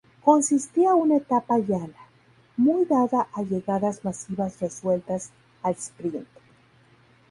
[0.23, 2.07] Consistía una etapa llana,
[2.57, 5.29] muy dada a llegadas masivas resueltas
[5.61, 6.27] al sprint.